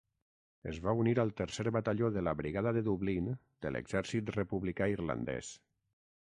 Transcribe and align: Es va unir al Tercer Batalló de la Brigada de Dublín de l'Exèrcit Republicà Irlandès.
Es 0.69 0.77
va 0.85 0.93
unir 1.01 1.11
al 1.23 1.33
Tercer 1.41 1.73
Batalló 1.75 2.09
de 2.15 2.23
la 2.27 2.33
Brigada 2.39 2.73
de 2.79 2.83
Dublín 2.89 3.29
de 3.67 3.73
l'Exèrcit 3.77 4.33
Republicà 4.39 4.91
Irlandès. 4.95 5.55